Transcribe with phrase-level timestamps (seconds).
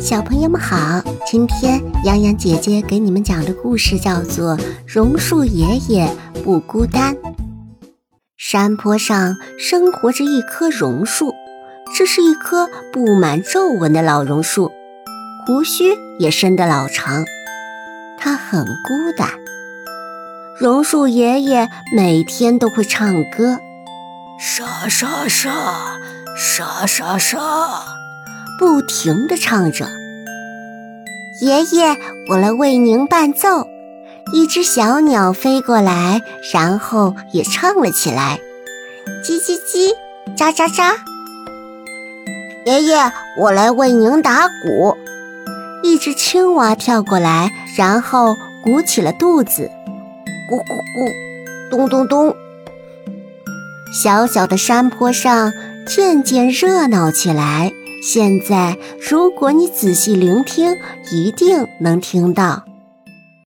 [0.00, 6.10] 小朋友们好，今天洋洋姐姐给你们讲的故事叫做《榕树爷爷
[6.42, 7.14] 不孤单》。
[8.38, 11.34] 山坡上生活着一棵榕树，
[11.94, 14.72] 这是一棵布满皱纹的老榕树，
[15.46, 17.22] 胡须也伸得老长。
[18.18, 19.28] 它很孤单。
[20.58, 23.58] 榕树爷爷每天都会唱歌，
[24.38, 25.50] 沙沙沙，
[26.38, 27.99] 沙沙沙。
[28.60, 29.88] 不停地唱着，
[31.40, 31.96] 爷爷，
[32.28, 33.66] 我来为您伴奏。
[34.34, 36.20] 一只小鸟飞过来，
[36.52, 38.38] 然后也唱了起来，
[39.24, 39.94] 叽叽叽，
[40.36, 40.94] 喳喳喳。
[42.66, 42.96] 爷爷，
[43.38, 44.94] 我来为您打鼓。
[45.82, 49.70] 一只青蛙跳过来，然后鼓起了肚子，
[50.50, 52.36] 咕咕咕，咚咚咚。
[53.90, 55.50] 小小的山坡上
[55.86, 57.72] 渐渐热闹起来。
[58.02, 60.74] 现在，如果你仔细聆听，
[61.10, 62.64] 一定能听到。